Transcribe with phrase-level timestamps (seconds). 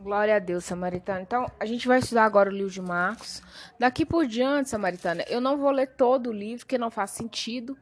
[0.00, 1.20] Glória a Deus, Samaritana.
[1.20, 3.42] Então, a gente vai estudar agora o livro de Marcos.
[3.78, 7.76] Daqui por diante, Samaritana, eu não vou ler todo o livro, porque não faz sentido.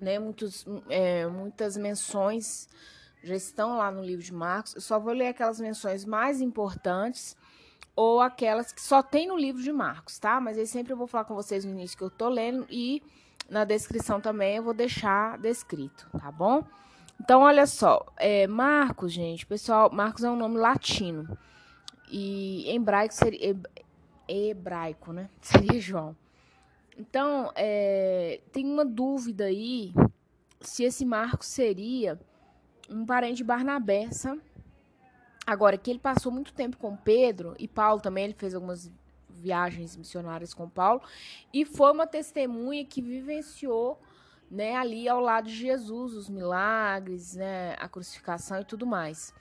[0.00, 0.18] Né?
[0.18, 2.68] Muitos, é, muitas menções
[3.22, 4.74] já estão lá no livro de Marcos.
[4.74, 7.36] Eu só vou ler aquelas menções mais importantes
[7.94, 10.40] ou aquelas que só tem no livro de Marcos, tá?
[10.40, 13.02] Mas aí sempre eu vou falar com vocês no início que eu tô lendo e
[13.50, 16.64] na descrição também eu vou deixar descrito, tá bom?
[17.20, 21.36] Então, olha só, é, Marcos, gente, pessoal, Marcos é um nome latino.
[22.10, 23.56] E hebraico seria.
[24.26, 25.28] Hebraico, né?
[25.42, 26.16] Seria João.
[26.96, 29.92] Então, é, tem uma dúvida aí
[30.60, 32.18] se esse Marcos seria
[32.88, 34.08] um parente de Barnabé?
[35.46, 38.90] Agora, que ele passou muito tempo com Pedro, e Paulo também, ele fez algumas
[39.28, 41.02] viagens missionárias com Paulo,
[41.52, 44.00] e foi uma testemunha que vivenciou
[44.50, 49.32] né, ali ao lado de Jesus, os milagres, né, a crucificação e tudo mais.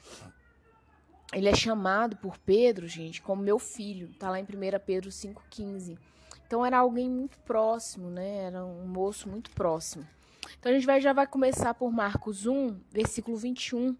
[1.34, 4.48] Ele é chamado por Pedro, gente, como meu filho, tá lá em 1
[4.86, 5.98] Pedro 5,15.
[6.46, 8.46] Então era alguém muito próximo, né?
[8.46, 10.08] Era um moço muito próximo.
[10.58, 13.96] Então a gente vai, já vai começar por Marcos 1, versículo 21,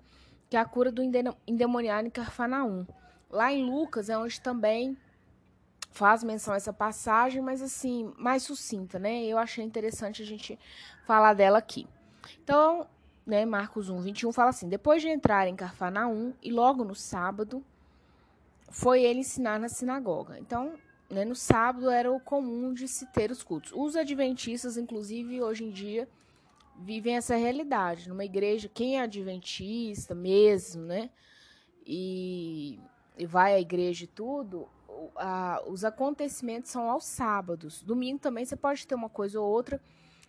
[0.50, 1.04] que é a cura do
[1.48, 2.88] endemoniado em Carfanaum.
[3.30, 4.98] Lá em Lucas é onde também
[5.92, 9.24] faz menção a essa passagem, mas assim, mais sucinta, né?
[9.24, 10.58] Eu achei interessante a gente
[11.06, 11.88] falar dela aqui.
[12.44, 12.88] Então,
[13.26, 17.64] né, Marcos 1, 21 fala assim: Depois de entrar em Carfanaum, e logo no sábado,
[18.70, 20.40] foi ele ensinar na sinagoga.
[20.40, 20.74] Então,
[21.10, 23.72] né, no sábado era o comum de se ter os cultos.
[23.74, 26.08] Os adventistas, inclusive, hoje em dia,
[26.78, 28.08] vivem essa realidade.
[28.08, 31.10] Numa igreja, quem é adventista mesmo, né?
[31.86, 32.80] E,
[33.18, 34.68] e vai à igreja e tudo,
[35.16, 37.82] a, os acontecimentos são aos sábados.
[37.82, 39.82] Domingo também você pode ter uma coisa ou outra,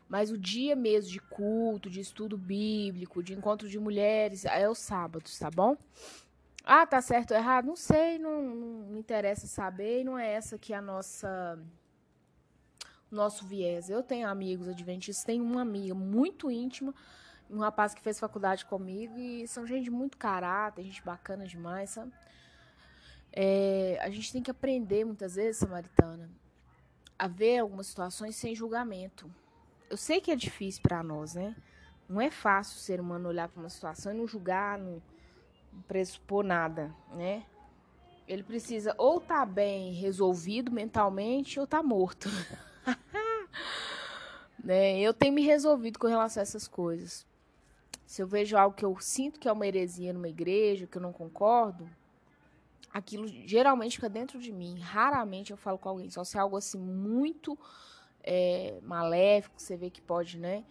[0.09, 4.79] mas o dia mesmo de culto, de estudo bíblico, de encontro de mulheres, é os
[4.79, 5.77] sábados, tá bom?
[6.65, 7.67] Ah, tá certo ou errado?
[7.67, 11.59] Não sei, não, não me interessa saber, e não é essa que é a nossa
[13.11, 13.91] nosso viés.
[13.91, 16.95] Eu tenho amigos adventistas, tenho uma amiga muito íntima,
[17.51, 22.13] um rapaz que fez faculdade comigo, e são gente muito caráter, gente bacana demais, sabe?
[23.33, 26.29] É, a gente tem que aprender muitas vezes, Samaritana,
[27.19, 29.31] a ver algumas situações sem julgamento.
[29.89, 31.55] Eu sei que é difícil para nós, né?
[32.09, 35.01] Não é fácil o ser humano olhar para uma situação e não julgar, não
[35.87, 37.45] pressupor nada, né?
[38.27, 42.29] Ele precisa ou tá bem resolvido mentalmente ou tá morto.
[44.63, 44.99] né?
[45.01, 47.27] Eu tenho me resolvido com relação a essas coisas.
[48.07, 51.03] Se eu vejo algo que eu sinto que é uma heresia numa igreja, que eu
[51.03, 51.89] não concordo,
[52.93, 54.79] aquilo geralmente fica dentro de mim.
[54.79, 57.59] Raramente eu falo com alguém, só se é algo assim muito
[58.23, 60.65] é, maléfico, você vê que pode, né?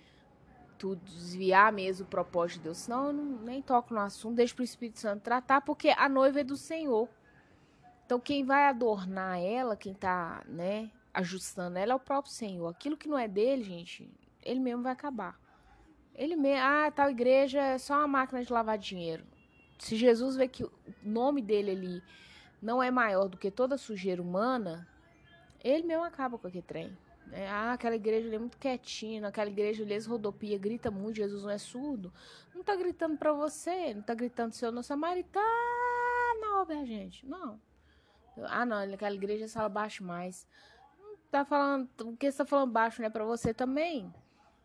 [0.78, 2.78] Tu desviar mesmo o propósito de Deus.
[2.78, 6.08] Senão eu não, nem toco no assunto, deixo para o Espírito Santo tratar, porque a
[6.08, 7.10] noiva é do Senhor.
[8.06, 12.68] Então quem vai adornar ela, quem tá, né, ajustando ela é o próprio Senhor.
[12.68, 14.10] Aquilo que não é dele, gente,
[14.42, 15.40] ele mesmo vai acabar.
[16.16, 19.26] Ele mesmo, ah, tal igreja é só uma máquina de lavar dinheiro
[19.80, 22.04] se Jesus vê que o nome dele ali
[22.62, 24.88] não é maior do que toda sujeira humana,
[25.64, 26.98] ele mesmo acaba com aquele trem.
[27.28, 27.48] Né?
[27.48, 31.50] Ah, aquela igreja ali é muito quietinha, aquela igreja ali rodopia, grita muito, Jesus não
[31.50, 32.14] é surdo.
[32.54, 35.46] Não tá gritando para você, não tá gritando seu no samaritano,
[36.42, 37.26] não, gente.
[37.26, 37.60] Não.
[38.44, 40.48] Ah, não, aquela igreja fala baixo mais.
[41.00, 44.14] Não tá falando, o que você tá falando baixo não é para você também.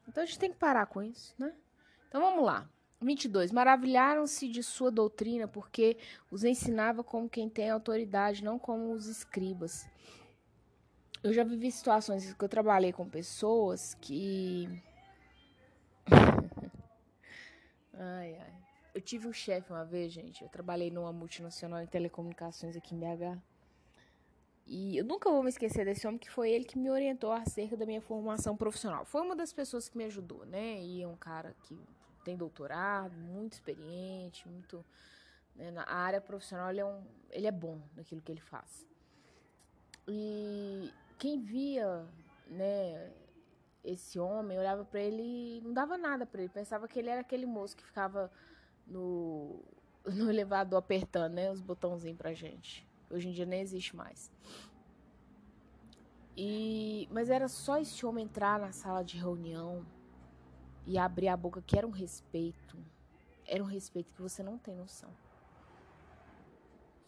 [0.09, 1.55] Então a gente tem que parar com isso, né?
[2.09, 2.69] Então vamos lá.
[3.01, 3.53] 22.
[3.53, 5.97] Maravilharam-se de sua doutrina, porque
[6.31, 9.87] os ensinava como quem tem autoridade, não como os escribas.
[11.23, 14.69] Eu já vivi situações que eu trabalhei com pessoas que.
[17.95, 18.55] ai, ai.
[18.95, 20.43] Eu tive um chefe uma vez, gente.
[20.43, 23.41] Eu trabalhei numa multinacional em telecomunicações aqui em BH.
[24.67, 27.77] E eu nunca vou me esquecer desse homem que foi ele que me orientou acerca
[27.77, 29.05] da minha formação profissional.
[29.05, 30.81] Foi uma das pessoas que me ajudou, né?
[30.81, 31.79] E é um cara que
[32.25, 34.85] tem doutorado, muito experiente, muito
[35.55, 38.87] né, na área profissional ele é um, ele é bom naquilo que ele faz.
[40.09, 42.07] E quem via,
[42.49, 43.13] né,
[43.83, 47.47] esse homem olhava para ele não dava nada para ele, pensava que ele era aquele
[47.47, 48.31] moço que ficava
[48.87, 49.63] no
[50.05, 52.87] no elevador apertando, né, os botãozinhos pra gente.
[53.11, 54.31] Hoje em dia nem existe mais.
[56.37, 59.87] E mas era só esse homem entrar na sala de reunião
[60.87, 62.77] e abrir a boca, que era um respeito.
[63.47, 65.11] Era um respeito que você não tem noção.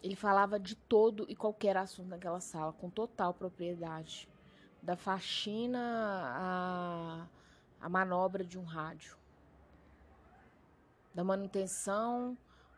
[0.02, 4.28] Ele falava de todo e qualquer assunto naquela sala, com total propriedade.
[4.82, 7.26] Da faxina à,
[7.80, 9.16] à manobra de um rádio.
[11.14, 12.36] Da manutenção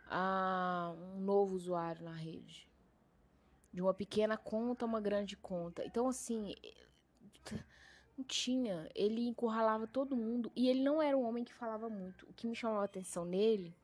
[0.09, 2.69] a um novo usuário na rede.
[3.73, 5.85] De uma pequena conta a uma grande conta.
[5.85, 6.55] Então, assim,
[8.19, 8.91] não tinha.
[8.95, 10.51] Ele encurralava todo mundo.
[10.57, 12.27] E ele não era um homem que falava muito.
[12.29, 13.75] O que me chamava a atenção nele,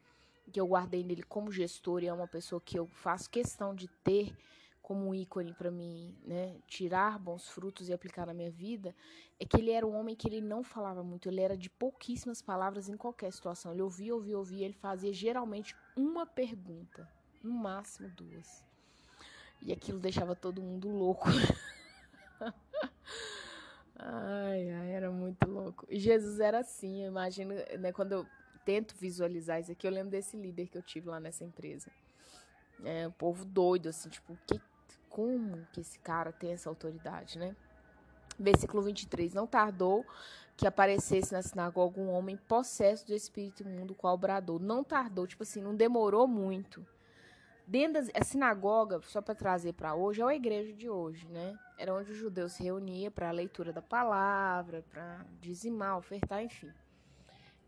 [0.52, 3.88] que eu guardei nele como gestor e é uma pessoa que eu faço questão de
[4.02, 4.36] ter
[4.82, 8.94] como ícone para mim, né, tirar bons frutos e aplicar na minha vida,
[9.40, 12.42] é que ele era um homem que ele não falava muito, ele era de pouquíssimas
[12.42, 13.72] palavras em qualquer situação.
[13.72, 17.08] Ele ouvia, ouvia, ouvia, ele fazia geralmente uma pergunta,
[17.42, 18.62] no máximo duas.
[19.62, 21.30] E aquilo deixava todo mundo louco.
[23.96, 25.86] ai, ai, era muito louco.
[25.88, 28.26] E Jesus era assim, eu imagino, né, quando eu
[28.64, 31.90] tento visualizar isso aqui, eu lembro desse líder que eu tive lá nessa empresa.
[32.84, 34.60] É, um povo doido, assim, tipo, que
[35.08, 37.54] como que esse cara tem essa autoridade, né?
[38.38, 39.32] Versículo 23.
[39.32, 40.04] Não tardou
[40.56, 44.58] que aparecesse na sinagoga um homem possesso do espírito imundo, qual bradou.
[44.58, 46.84] Não tardou, tipo assim, não demorou muito.
[47.66, 51.58] Dentro da sinagoga, só para trazer para hoje, é a igreja de hoje, né?
[51.78, 56.70] Era onde os judeus se reuniam para a leitura da palavra, para dizimar, ofertar, enfim.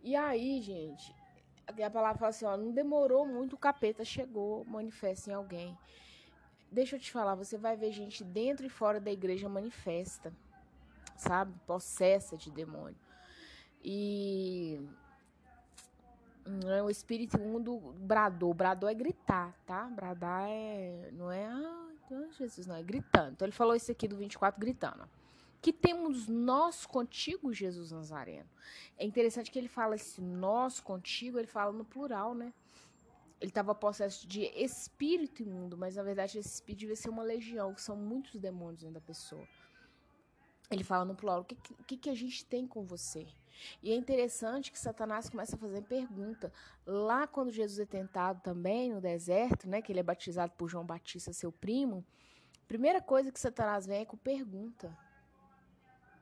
[0.02, 1.14] E aí, gente,
[1.66, 5.76] a palavra fala assim, ó, não demorou muito, o capeta chegou, manifesta em alguém
[6.70, 10.32] deixa eu te falar, você vai ver gente dentro e fora da igreja manifesta,
[11.16, 11.54] sabe?
[11.66, 12.98] Possessa de demônio.
[13.82, 14.80] E
[16.84, 18.52] o espírito imundo bradou.
[18.54, 19.84] Bradou é gritar, tá?
[19.84, 21.10] Bradar é.
[21.12, 21.44] Não é.
[21.46, 21.88] Ah,
[22.38, 23.32] Jesus, não, é gritando.
[23.32, 25.08] Então ele falou isso aqui do 24 gritando.
[25.60, 28.48] Que temos nós contigo, Jesus Nazareno.
[28.96, 32.52] É interessante que ele fala esse nós contigo, ele fala no plural, né?
[33.40, 37.74] ele estava possesso de espírito imundo, mas na verdade esse espírito devia ser uma legião,
[37.74, 39.46] que são muitos demônios dentro da pessoa.
[40.70, 43.26] Ele fala no plural: o que, que, que a gente tem com você?
[43.82, 46.52] E é interessante que Satanás começa a fazer pergunta.
[46.86, 50.84] Lá quando Jesus é tentado também no deserto, né, que ele é batizado por João
[50.84, 52.04] Batista, seu primo,
[52.68, 54.96] primeira coisa que Satanás vem é com pergunta.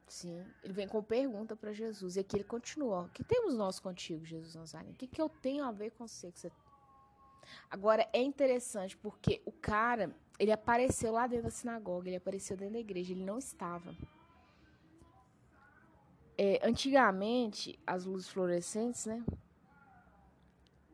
[0.06, 2.16] Sim, ele vem com pergunta para Jesus.
[2.16, 4.92] E aqui ele continua: O que temos nós contigo, Jesus Nazareno?
[4.92, 6.52] O que, que eu tenho a ver com você que você
[7.70, 12.74] Agora é interessante porque o cara, ele apareceu lá dentro da sinagoga, ele apareceu dentro
[12.74, 13.94] da igreja, ele não estava.
[16.36, 19.24] É, antigamente, as luzes fluorescentes, né?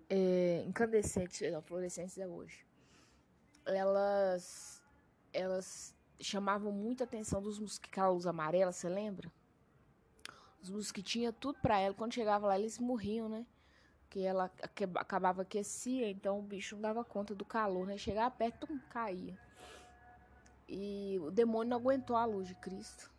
[0.09, 2.67] É, incandescentes, não, fluorescentes é hoje.
[3.65, 4.83] Elas,
[5.33, 9.33] elas chamavam muita atenção dos mosquitos, aquela luz amarela, você lembra?
[10.63, 11.95] Os mosquitinhos, tudo pra ela.
[11.95, 13.47] Quando chegava lá, eles morriam, né?
[14.11, 14.51] que ela
[14.97, 17.97] acabava aquecia, então o bicho não dava conta do calor, né?
[17.97, 19.39] Chegava perto, tum, caía.
[20.69, 23.10] E o demônio não aguentou a luz de Cristo.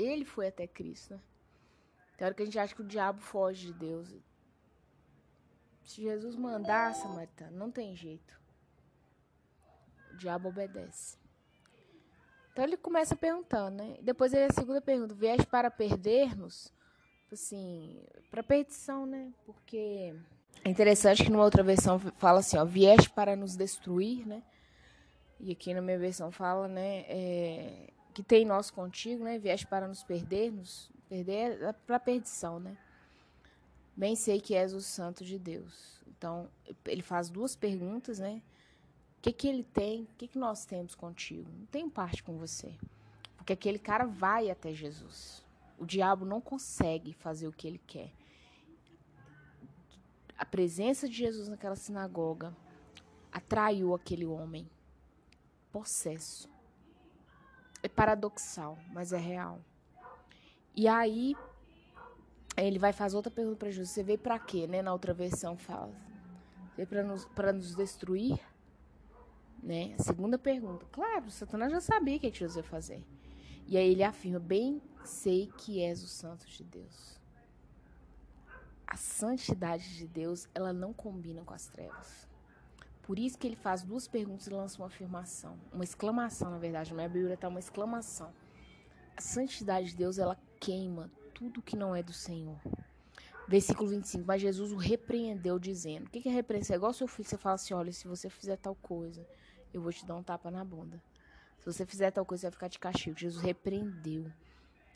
[0.00, 1.20] Ele foi até Cristo, né?
[2.16, 4.14] Tem hora que a gente acha que o diabo foge de Deus.
[5.84, 8.38] Se Jesus mandar, Samaritano, não tem jeito.
[10.12, 11.18] O diabo obedece.
[12.52, 13.96] Então ele começa perguntando, né?
[14.02, 16.72] Depois ele a segunda pergunta: Vieste para perder-nos?
[17.22, 19.32] Tipo assim, para perdição, né?
[19.46, 20.14] Porque
[20.64, 24.42] é interessante que numa outra versão fala assim, ó, vieste para nos destruir, né?
[25.38, 29.38] E aqui na minha versão fala, né, é, que tem nós contigo, né?
[29.38, 32.76] Vieste para nos perder, nos perder é para perdição, né?
[33.96, 36.00] Bem sei que és o santo de Deus.
[36.06, 36.48] Então,
[36.84, 38.42] ele faz duas perguntas, né?
[39.18, 40.04] O que que ele tem?
[40.04, 41.50] O que que nós temos contigo?
[41.58, 42.74] Não tenho parte com você.
[43.36, 45.44] Porque aquele cara vai até Jesus.
[45.78, 48.10] O diabo não consegue fazer o que ele quer.
[50.36, 52.56] A presença de Jesus naquela sinagoga
[53.30, 54.68] atraiu aquele homem.
[55.70, 56.48] Possesso.
[57.82, 59.60] É paradoxal, mas é real.
[60.74, 61.34] E aí
[62.56, 63.90] ele vai fazer outra pergunta para Jesus.
[63.90, 64.82] Você veio para quê, né?
[64.82, 65.94] Na outra versão fala.
[66.76, 68.38] Veio para nos, nos destruir?
[69.62, 69.94] Né?
[69.98, 70.86] A segunda pergunta.
[70.90, 73.04] Claro, Satanás já sabia o que Jesus ia fazer.
[73.66, 77.18] E aí ele afirma: Bem sei que és o santo de Deus.
[78.86, 82.28] A santidade de Deus, ela não combina com as trevas.
[83.10, 86.90] Por isso que ele faz duas perguntas e lança uma afirmação, uma exclamação, na verdade,
[86.90, 88.32] na minha Bíblia está uma exclamação.
[89.16, 92.56] A santidade de Deus, ela queima tudo que não é do Senhor.
[93.48, 96.72] Versículo 25, mas Jesus o repreendeu dizendo, o que, que é repreensão?
[96.72, 99.26] É igual seu filho, você fala assim, olha, se você fizer tal coisa,
[99.74, 101.02] eu vou te dar um tapa na bunda.
[101.58, 103.18] Se você fizer tal coisa, você vai ficar de castigo.
[103.18, 104.30] Jesus repreendeu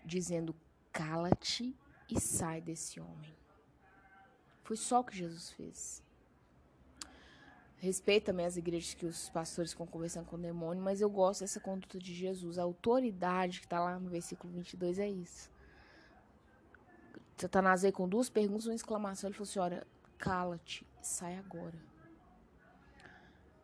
[0.05, 0.55] dizendo:
[0.93, 1.77] cala-te
[2.09, 3.35] e sai desse homem.
[4.63, 6.05] Foi só o que Jesus fez.
[7.79, 11.41] Respeito também as igrejas que os pastores ficam conversando com o demônio, mas eu gosto
[11.41, 12.59] dessa conduta de Jesus.
[12.59, 15.51] A autoridade que está lá no versículo 22 é isso.
[17.37, 19.29] Satanás veio com duas perguntas uma exclamação.
[19.29, 19.87] Ele falou assim: Olha,
[20.19, 21.75] cala-te, sai agora.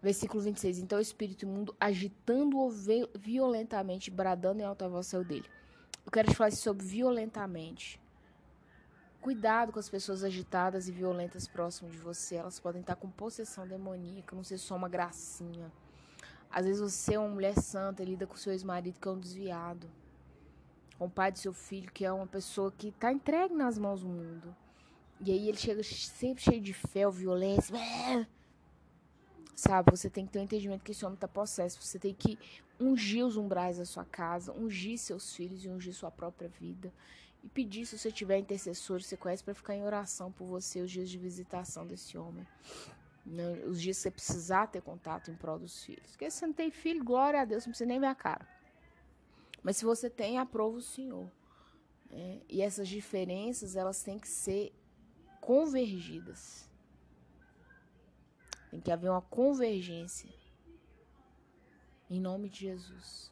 [0.02, 0.79] Versículo 26.
[0.79, 2.71] Então o espírito imundo, agitando-o
[3.19, 5.49] violentamente, bradando em alta voz, saiu dele.
[6.05, 8.00] Eu quero te falar sobre violentamente.
[9.21, 12.37] Cuidado com as pessoas agitadas e violentas próximas de você.
[12.37, 15.71] Elas podem estar com possessão demoníaca, não ser só uma gracinha.
[16.50, 19.21] Às vezes você é uma mulher santa e lida com seu ex-marido que é um
[19.21, 19.87] desviado.
[20.99, 24.00] Com o pai do seu filho, que é uma pessoa que está entregue nas mãos
[24.00, 24.57] do mundo.
[25.21, 27.75] E aí ele chega sempre cheio de fé, violência.
[29.55, 31.83] Sabe, você tem que ter um entendimento que esse homem está possesso.
[31.83, 32.39] Você tem que
[32.81, 36.91] ungir os umbrais da sua casa, ungir seus filhos e ungir sua própria vida.
[37.42, 40.90] E pedir, se você tiver intercessor, você conhece, para ficar em oração por você os
[40.90, 42.47] dias de visitação desse homem.
[43.66, 46.11] Os dias que você precisar ter contato em prol dos filhos.
[46.11, 48.47] Porque se você não tem filho, glória a Deus, não precisa nem ver a cara.
[49.62, 51.30] Mas se você tem, aprova o Senhor.
[52.11, 52.40] Né?
[52.49, 54.73] E essas diferenças, elas têm que ser
[55.40, 56.68] convergidas.
[58.70, 60.28] Tem que haver uma convergência.
[62.09, 63.30] Em nome de Jesus.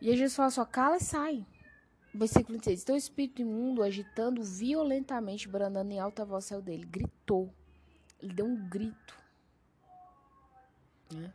[0.00, 1.46] E Jesus fala só, cala e sai.
[2.14, 2.82] Versículo 26.
[2.82, 6.84] Então o espírito imundo, agitando violentamente, brandando em alta voz, saiu dele.
[6.84, 7.52] Gritou.
[8.20, 9.16] Ele deu um grito.
[11.10, 11.32] Né?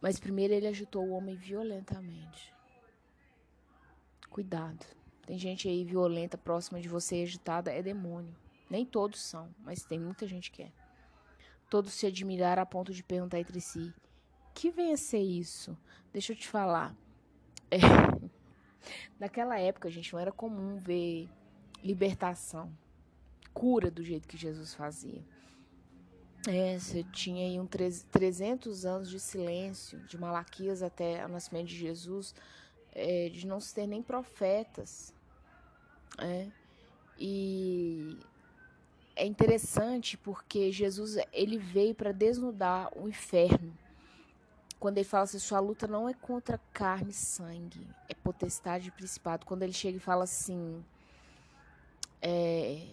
[0.00, 2.52] Mas primeiro ele agitou o homem violentamente.
[4.28, 4.84] Cuidado.
[5.24, 8.34] Tem gente aí violenta próxima de você, agitada, é demônio.
[8.68, 10.72] Nem todos são, mas tem muita gente que é.
[11.70, 13.92] Todos se admiraram a ponto de perguntar entre si:
[14.54, 15.76] que vem a ser isso?
[16.12, 16.94] Deixa eu te falar.
[17.68, 18.35] É.
[19.18, 21.28] Naquela época, gente, não era comum ver
[21.82, 22.70] libertação,
[23.52, 25.22] cura do jeito que Jesus fazia.
[26.48, 31.76] É, você tinha aí um 300 anos de silêncio, de Malaquias até o nascimento de
[31.76, 32.34] Jesus,
[32.92, 35.12] é, de não se ter nem profetas.
[36.18, 36.46] É,
[37.18, 38.16] e
[39.16, 43.76] é interessante porque Jesus ele veio para desnudar o inferno.
[44.78, 48.90] Quando ele fala assim, sua luta não é contra carne e sangue, é potestade e
[48.90, 49.46] principado.
[49.46, 50.84] Quando ele chega e fala assim,
[52.20, 52.86] é,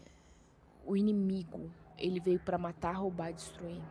[0.85, 3.81] o inimigo, ele veio para matar, roubar e destruir.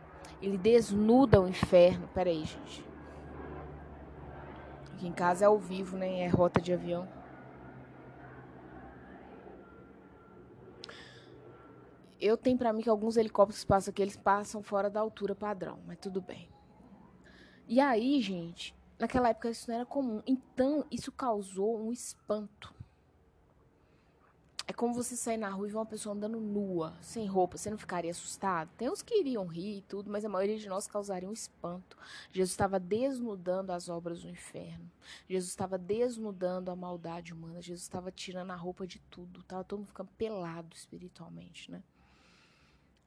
[0.41, 2.09] Ele desnuda o inferno.
[2.13, 2.85] Peraí, gente.
[4.93, 6.19] Aqui em casa é ao vivo, né?
[6.19, 7.07] É rota de avião.
[12.23, 15.79] eu tenho para mim que alguns helicópteros passam aqui, eles passam fora da altura padrão,
[15.85, 16.47] mas tudo bem.
[17.67, 20.21] E aí, gente, naquela época isso não era comum.
[20.27, 22.73] Então, isso causou um espanto.
[24.65, 27.69] É como você sair na rua e ver uma pessoa andando nua, sem roupa, você
[27.69, 28.69] não ficaria assustado?
[28.77, 31.97] Tem uns que iriam rir e tudo, mas a maioria de nós causaria um espanto.
[32.31, 34.89] Jesus estava desnudando as obras do inferno.
[35.27, 37.61] Jesus estava desnudando a maldade humana.
[37.61, 39.41] Jesus estava tirando a roupa de tudo.
[39.41, 41.83] Estava todo mundo ficando pelado espiritualmente, né?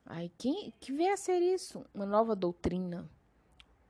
[0.04, 1.84] Aí quem que vem a ser isso?
[1.94, 3.08] Uma nova doutrina.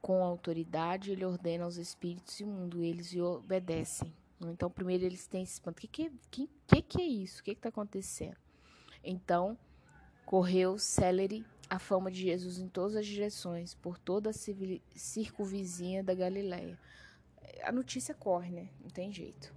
[0.07, 4.15] Com autoridade, ele ordena aos espíritos e o mundo, eles lhe obedecem.
[4.41, 5.79] Então, primeiro eles têm espanto.
[5.79, 5.89] O que,
[6.31, 7.41] que, que, que, é isso?
[7.41, 8.37] O que está acontecendo?
[9.03, 9.59] Então,
[10.25, 14.33] correu célere a fama de Jesus em todas as direções, por toda a
[14.95, 16.79] circunvizinha da Galileia.
[17.65, 18.69] A notícia corre, né?
[18.81, 19.53] Não tem jeito.